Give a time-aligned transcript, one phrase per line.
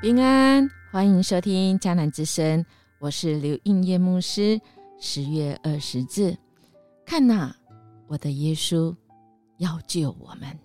[0.00, 2.64] 平安，欢迎收听迦南之声，
[3.00, 4.60] 我是刘应叶牧师。
[5.00, 6.36] 十月二十日，
[7.04, 7.52] 看呐，
[8.06, 8.94] 我的耶稣
[9.56, 10.56] 要救我们。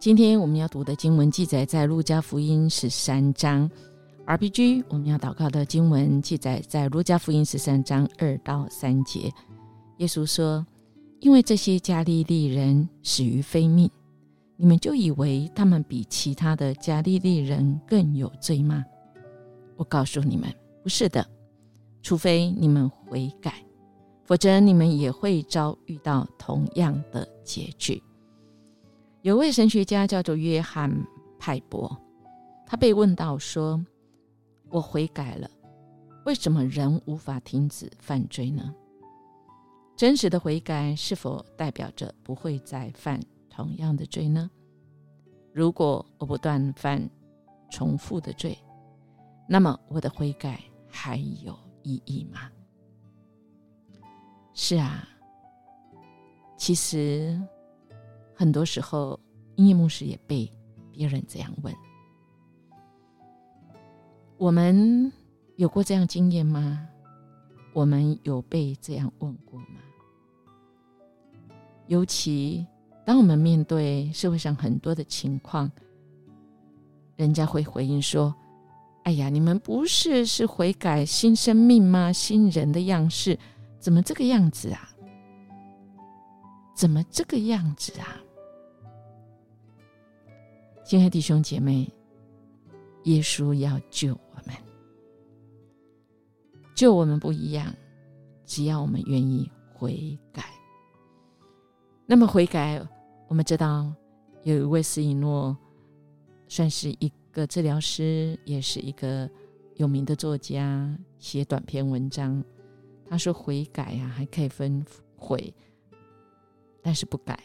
[0.00, 3.70] 今天我们要读的经文记载在路加福音十三章。
[4.26, 9.32] RPG 我们要祷告的经文记载在路加福音十三章二到三节。
[9.98, 10.66] 耶稣说
[11.22, 13.88] ：“因为这些加利利人死于非命。”
[14.56, 18.84] 你们就以为他们比其他的加利利人更有罪吗？
[19.76, 20.48] 我告诉你们，
[20.82, 21.26] 不是的。
[22.02, 23.64] 除非你们悔改，
[24.24, 28.00] 否则你们也会遭遇到同样的结局。
[29.22, 30.94] 有位神学家叫做约翰
[31.38, 31.96] 派伯，
[32.66, 33.82] 他被问到说
[34.70, 35.50] ：“我悔改了，
[36.26, 38.72] 为什么人无法停止犯罪呢？
[39.96, 43.18] 真实的悔改是否代表着不会再犯？”
[43.54, 44.50] 同样的罪呢？
[45.52, 47.08] 如果我不断犯
[47.70, 48.58] 重复的罪，
[49.48, 52.50] 那么我的悔改还有意义吗？
[54.54, 55.08] 是啊，
[56.56, 57.40] 其实
[58.34, 59.20] 很多时候，
[59.54, 60.50] 音乐牧师也被
[60.90, 61.72] 别人这样问：
[64.36, 65.12] 我们
[65.54, 66.88] 有过这样经验吗？
[67.72, 69.80] 我们有被这样问过吗？
[71.86, 72.66] 尤其。
[73.04, 75.70] 当我们面对社会上很多的情况，
[77.16, 78.34] 人家会回应说
[79.04, 82.10] ：“哎呀，你们不是是悔改新生命吗？
[82.10, 83.38] 新人的样式
[83.78, 84.88] 怎么这个样子啊？
[86.74, 88.16] 怎么这个样子啊？”
[90.82, 91.86] 亲爱的弟兄姐妹，
[93.04, 94.56] 耶稣要救我们，
[96.74, 97.70] 救我们不一样，
[98.46, 100.44] 只要我们愿意悔改。
[102.06, 102.82] 那么悔改。
[103.34, 103.92] 我们知道
[104.44, 105.56] 有一位斯伊诺，
[106.46, 109.28] 算是一个治疗师，也是一个
[109.74, 112.44] 有名的作家，写短篇文章。
[113.04, 114.86] 他说：“悔改呀，还可以分
[115.16, 115.52] 悔，
[116.80, 117.36] 但是不改，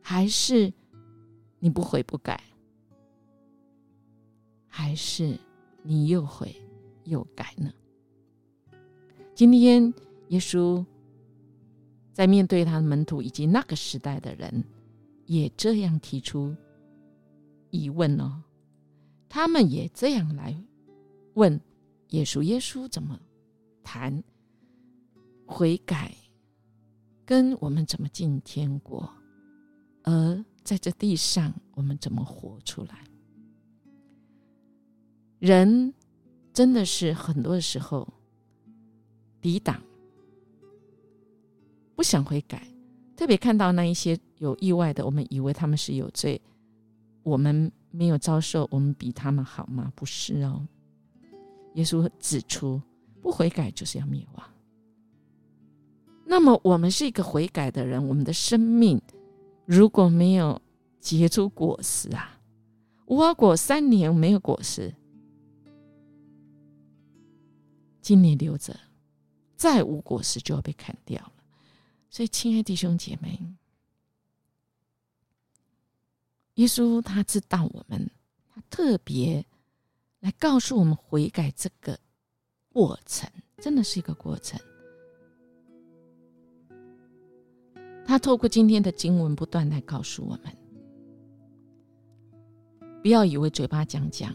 [0.00, 0.72] 还是
[1.58, 2.40] 你不悔不改，
[4.68, 5.36] 还是
[5.82, 6.54] 你又悔
[7.02, 7.68] 又改呢？”
[9.34, 9.92] 今天
[10.28, 10.86] 耶稣。
[12.16, 14.64] 在面对他的门徒以及那个时代的人，
[15.26, 16.56] 也这样提出
[17.68, 18.42] 疑问哦。
[19.28, 20.56] 他们也这样来
[21.34, 21.60] 问
[22.12, 23.20] 耶稣：耶稣怎么
[23.84, 24.24] 谈
[25.44, 26.16] 悔改，
[27.26, 29.06] 跟我们怎么进天国？
[30.04, 33.04] 而在这地上，我们怎么活出来？
[35.38, 35.92] 人
[36.54, 38.08] 真的是很多的时候
[39.38, 39.82] 抵挡。
[41.96, 42.62] 不想悔改，
[43.16, 46.40] 特别看到那一些有意外的，我们以为他们是有罪，
[47.22, 49.90] 我们没有遭受，我们比他们好吗？
[49.96, 50.68] 不是哦。
[51.74, 52.80] 耶稣指出，
[53.20, 54.46] 不悔改就是要灭亡。
[56.26, 59.00] 那么，我们是一个悔改的人，我们的生命
[59.64, 60.60] 如果没有
[61.00, 62.38] 结出果实啊，
[63.06, 64.94] 无花果三年没有果实，
[68.02, 68.74] 今年留着，
[69.56, 71.32] 再无果实就要被砍掉了。
[72.08, 73.38] 所以，亲爱弟兄姐妹，
[76.54, 78.10] 耶稣他知道我们，
[78.54, 79.44] 他特别
[80.20, 81.98] 来告诉我们悔改这个
[82.72, 84.58] 过程，真的是一个过程。
[88.06, 90.56] 他透过今天的经文，不断来告诉我们：
[93.02, 94.34] 不要以为嘴巴讲讲，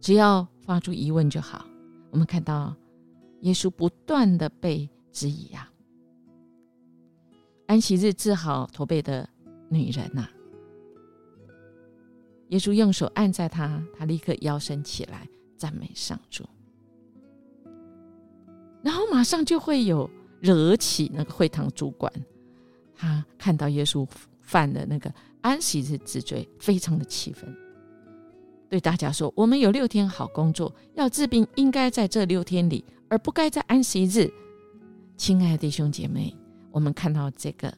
[0.00, 1.66] 只要发出疑问就好。
[2.10, 2.74] 我们看到
[3.40, 5.71] 耶稣不断的被质疑啊。
[7.72, 9.26] 安息日治好驼背的
[9.70, 10.28] 女人呐，
[12.48, 15.26] 耶稣用手按在她，她立刻腰身起来，
[15.56, 16.44] 赞美上主。
[18.82, 22.12] 然后马上就会有惹起那个会堂主管，
[22.94, 24.06] 他看到耶稣
[24.42, 25.10] 犯的那个
[25.40, 27.50] 安息日之罪，非常的气愤，
[28.68, 34.30] 对大家说：“我们有六天好工作，要治病应该在这六天里，而不该在安息日。”
[35.16, 36.36] 亲爱的弟兄姐妹。
[36.72, 37.72] 我们看到这个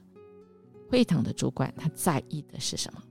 [0.89, 3.03] 会堂的主管，他在意的是什么？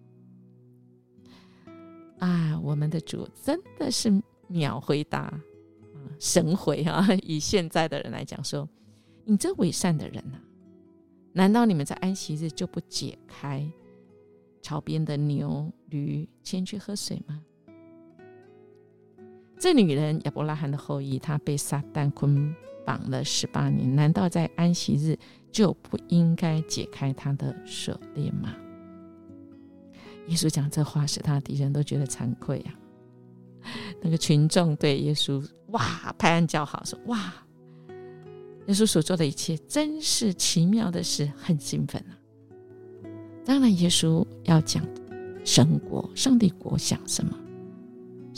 [2.19, 4.09] 啊，我们的主真的是
[4.47, 5.43] 秒回答，啊，
[6.19, 7.05] 神回啊！
[7.21, 8.67] 以现在的人来讲，说
[9.25, 10.37] 你这伪善的人呐，
[11.33, 13.69] 难道你们在安息日就不解开
[14.61, 17.43] 朝边的牛驴牵去喝水吗？
[19.59, 25.17] 这女人亚伯拉罕的后裔，她被撒旦捆绑了十八年，难道在安息日？
[25.51, 28.55] 就不应该解开他的锁链吗？
[30.27, 32.73] 耶稣讲这话，使他的敌人都觉得惭愧啊。
[34.01, 37.31] 那个群众对耶稣哇拍案叫好，说哇，
[38.65, 42.17] 耶稣所做的一切真是奇妙的事，很兴奋啊。
[43.45, 44.83] 当然，耶稣要讲
[45.45, 47.37] 神国、上帝国想什么，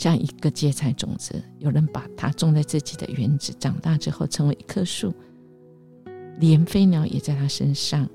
[0.06, 5.12] 像一个芥菜种子，有人把它种在自己的园子，长大之后成为一棵树，
[6.38, 8.08] 连飞鸟也在它身上，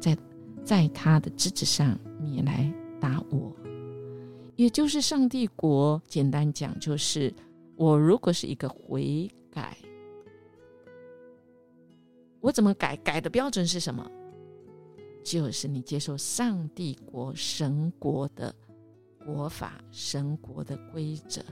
[0.00, 0.16] 在
[0.64, 3.54] 在它的枝子上面来打我。
[4.56, 7.30] 也就是上帝国，简单讲就是
[7.76, 9.76] 我如果是一个悔改，
[12.40, 12.96] 我怎么改？
[12.96, 14.10] 改的标准是什么？
[15.22, 18.54] 就是你接受上帝国、神国的
[19.24, 21.42] 国法、神国的规则，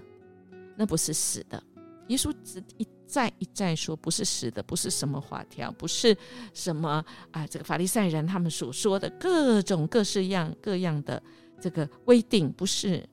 [0.77, 1.63] 那不是死的。
[2.09, 6.17] 耶稣只一再一再说，不是死的，不是什么法条，不是
[6.53, 11.23] 什么啊，这个法利赛人他们所说的各种各式样各样的
[11.61, 13.09] 这个规定，不是。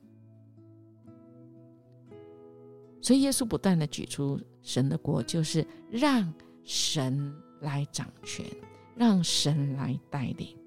[3.01, 6.33] 所以耶稣不断的举出神的国，就是让
[6.63, 8.45] 神来掌权。
[8.95, 10.58] 让神来带领，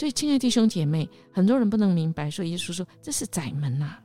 [0.00, 3.98] 所以，亲爱弟兄姐妹，很多人不能明白，说耶稣说这是窄门呐，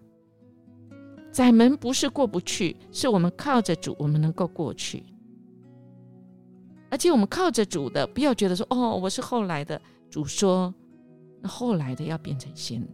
[1.31, 5.05] 窄门不是过不去，是我们靠着主，我们能够过去。
[6.91, 9.81] 而且，我们靠着主的，不要觉得说哦，我是后来的。
[10.09, 10.73] 主说，
[11.39, 12.85] 那后来的要变成先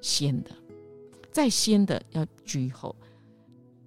[0.00, 0.52] 先的，
[1.32, 2.94] 再先的要居后，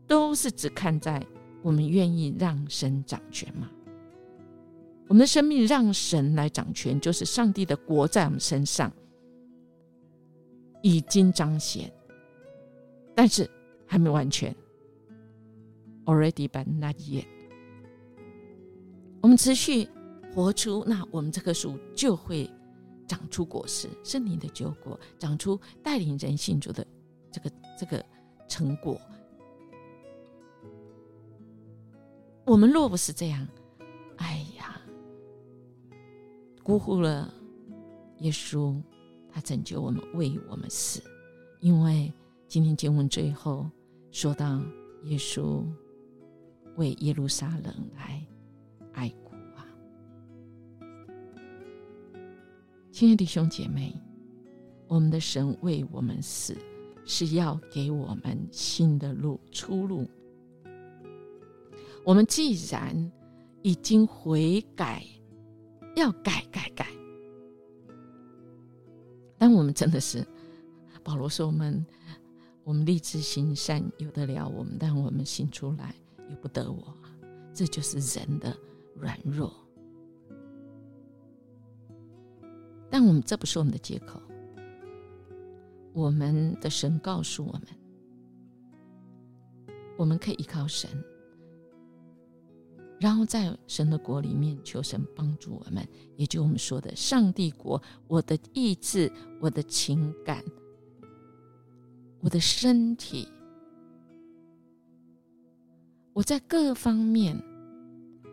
[0.05, 1.25] 都是只看在
[1.61, 3.69] 我们愿意让神掌权嘛。
[5.09, 8.93] 我们的生命让神来掌权，就是上帝的国在我们身上
[10.83, 11.91] 已经彰显，
[13.15, 13.49] 但是
[13.87, 14.55] 还没完全。
[16.05, 17.25] Already but not yet。
[19.19, 19.89] 我们持续
[20.31, 22.47] 活出，那我们这棵树就会
[23.07, 26.85] 长出果实，是你的结果，长出带领人信主的
[27.31, 28.05] 这个这个
[28.47, 29.01] 成果。
[32.45, 33.47] 我们若不是这样，
[36.69, 37.33] 辜负了
[38.19, 38.79] 耶稣，
[39.27, 41.01] 他拯救我们，为我们死。
[41.61, 42.13] 因为
[42.47, 43.67] 今天经文最后
[44.11, 44.61] 说到，
[45.05, 45.65] 耶稣
[46.75, 48.23] 为耶路撒冷来
[48.93, 49.65] 哀哭啊！
[52.91, 53.99] 亲爱的弟兄姐妹，
[54.87, 56.55] 我们的神为我们死，
[57.03, 60.07] 是要给我们新的路出路。
[62.05, 63.11] 我们既然
[63.63, 65.03] 已经悔改。
[65.99, 66.87] 要改改改，
[69.37, 70.25] 但我们真的是，
[71.03, 71.85] 保罗说我们
[72.63, 75.93] 我们立志行善，有得了我们，但我们行出来
[76.29, 76.93] 由不得我，
[77.53, 78.55] 这就是人的
[78.95, 79.53] 软弱。
[82.89, 84.21] 但我们这不是我们的借口，
[85.93, 87.63] 我们的神告诉我们，
[89.97, 90.89] 我们可以依靠神。
[92.99, 95.87] 然后在神的国里面求神帮助我们，
[96.17, 97.81] 也就我们说的上帝国。
[98.07, 100.43] 我的意志、我的情感、
[102.19, 103.25] 我的身体，
[106.11, 107.41] 我在各方面，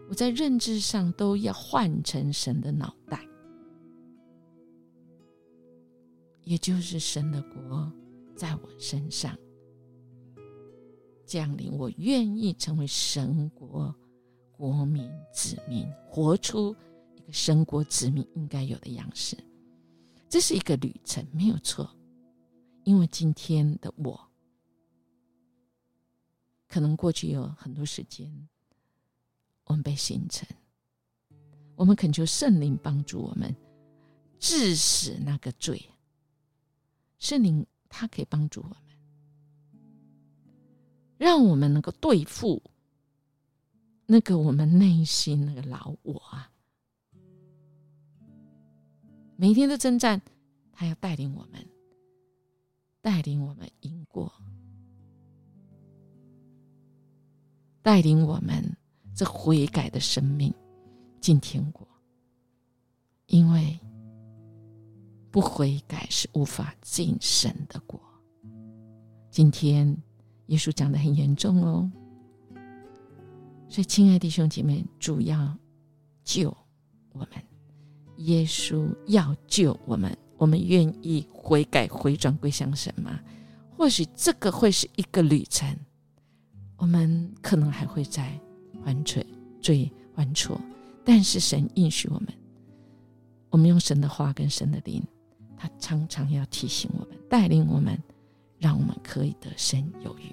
[0.09, 3.25] 我在认知上都要换成神的脑袋，
[6.43, 7.93] 也就是神的国
[8.35, 9.39] 在我身上
[11.25, 11.71] 降临。
[11.71, 13.95] 我愿意成为神国。
[14.57, 16.75] 国民子民活出
[17.15, 19.37] 一个神国子民应该有的样式，
[20.29, 21.89] 这是一个旅程，没有错。
[22.85, 24.19] 因为今天的我，
[26.67, 28.49] 可能过去有很多时间，
[29.65, 30.49] 我们被形成，
[31.75, 33.55] 我们恳求圣灵帮助我们
[34.39, 35.91] 致死那个罪。
[37.19, 38.77] 圣灵他可以帮助我们，
[41.19, 42.63] 让我们能够对付。
[44.07, 46.51] 那个我们内心那个老我啊，
[49.37, 50.23] 每天的征战，
[50.73, 51.67] 他要带领我们，
[53.03, 54.33] 带领我们赢过，
[57.83, 58.77] 带领我们
[59.15, 60.55] 这悔改的生命
[61.21, 61.87] 进天国。
[63.27, 63.77] 因为
[65.33, 68.01] 不悔改是无法进神的国。
[69.33, 70.01] 今天
[70.47, 71.91] 耶稣讲的很严重哦。
[73.69, 75.57] 所以，亲爱的弟兄姐妹，主要
[76.25, 76.57] 救
[77.13, 77.29] 我们，
[78.19, 83.21] 耶稣要救我们，我们愿意悔改、回转归向神吗？
[83.77, 85.77] 或许这个会是一个旅程，
[86.77, 88.41] 我们可能还会再
[88.85, 89.27] 犯罪、
[89.61, 90.61] 罪、犯错，
[91.05, 92.29] 但是神应许我们，
[93.51, 95.03] 我们用神的话跟神的灵
[95.57, 98.01] 他常常要提醒我们，带领我们，
[98.59, 100.33] 让我们可以得生有余。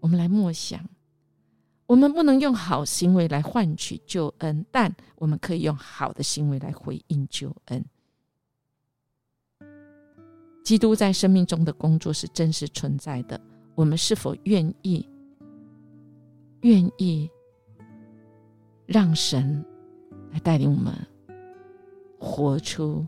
[0.00, 0.84] 我们来默想，
[1.88, 7.82] 我们不能用好行为来换取救恩，但我们可以用好的行为来回应救恩。
[10.62, 13.40] 基督在生命中的工作是真实存在的，
[13.74, 15.08] 我们是否愿意？
[16.60, 17.30] 愿意
[18.84, 19.64] 让神
[20.30, 20.92] 来带领我们
[22.18, 23.06] 活出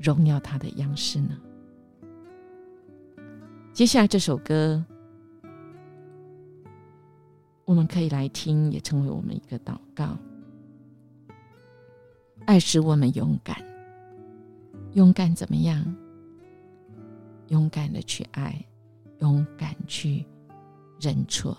[0.00, 1.38] 荣耀他的样式呢？
[3.74, 4.82] 接下来这首歌，
[7.68, 10.16] 我们可以来听，也成为我们一个祷告。
[12.46, 13.62] 爱使我们勇敢，
[14.94, 15.84] 勇敢怎么样？
[17.48, 18.64] 勇敢的去爱，
[19.18, 20.24] 勇敢去
[20.98, 21.58] 认错。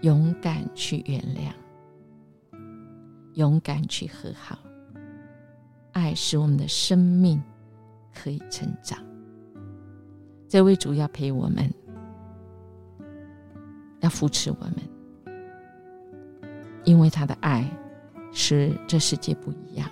[0.00, 2.58] 勇敢去原谅，
[3.34, 4.58] 勇敢去和好。
[5.92, 7.40] 爱使我们的生命
[8.12, 8.98] 可以成长。
[10.48, 11.72] 这位主要陪我们，
[14.02, 14.74] 要扶持我们，
[16.84, 17.68] 因为他的爱
[18.32, 19.90] 使这世界不一样。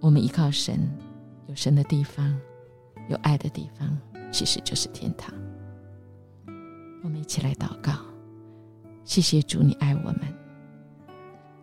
[0.00, 0.78] 我们依靠神，
[1.46, 2.38] 有神的地方，
[3.08, 3.98] 有爱的地方，
[4.30, 5.34] 其实就是天堂。
[7.02, 7.92] 我们一起来祷告，
[9.04, 10.20] 谢谢主，你爱我们，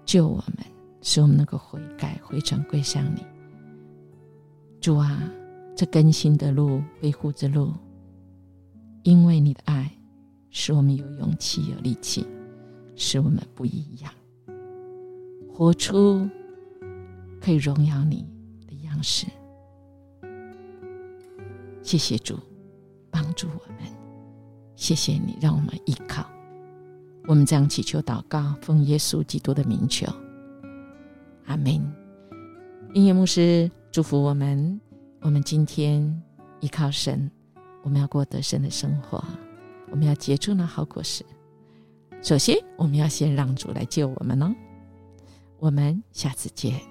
[0.06, 0.66] 救我们，
[1.02, 3.26] 使我们能够悔改、回转、归向你。
[4.80, 5.22] 主啊，
[5.76, 7.74] 这更新的路、恢复之路，
[9.06, 9.92] 因为你的爱，
[10.50, 12.26] 使我们有勇气、有力气，
[12.96, 14.12] 使我们不一样，
[15.48, 16.28] 活出
[17.40, 18.26] 可以荣耀你
[18.68, 19.28] 的样式。
[21.84, 22.40] 谢谢主，
[23.12, 23.78] 帮助我们。
[24.76, 26.28] 谢谢你，让我们依靠。
[27.28, 30.12] 我们这样祈求祷告，奉耶稣基督的名求，
[31.46, 31.74] 阿门。
[32.96, 34.82] 音乐牧师祝福我们。
[35.22, 36.24] 我们今天
[36.60, 37.30] 依靠神，
[37.86, 39.24] 我们要过得胜的生活，
[39.92, 41.24] 我们要结出那好果实。
[42.24, 44.52] 首先，我们要先让主来救我们呢。
[45.60, 46.82] 我们下次见。